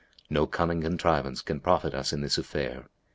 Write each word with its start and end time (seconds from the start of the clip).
No 0.31 0.47
cunning 0.47 0.81
contrivance 0.81 1.43
can 1.43 1.59
profit 1.59 1.93
us 1.93 2.11
in 2.11 2.21
this 2.21 2.39
affair." 2.39 2.87